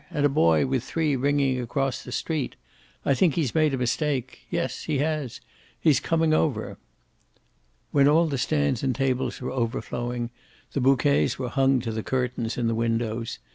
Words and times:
And 0.09 0.25
a 0.25 0.29
boy 0.29 0.65
with 0.65 0.83
three 0.83 1.15
ringing 1.15 1.61
across 1.61 2.01
the 2.01 2.11
street. 2.11 2.55
I 3.05 3.13
think 3.13 3.35
he's 3.35 3.53
made 3.53 3.71
a 3.75 3.77
mistake. 3.77 4.47
Yes, 4.49 4.85
he 4.85 4.97
has. 4.97 5.41
He's 5.79 5.99
coming 5.99 6.33
over!" 6.33 6.79
When 7.91 8.07
all 8.07 8.25
the 8.25 8.39
stands 8.39 8.81
and 8.81 8.95
tables 8.95 9.39
were 9.41 9.51
overflowing, 9.51 10.31
the 10.73 10.81
bouquets 10.81 11.37
were 11.37 11.49
hung 11.49 11.81
to 11.81 11.91
the 11.91 12.01
curtains 12.01 12.57
in 12.57 12.65
the 12.65 12.73
windows. 12.73 13.37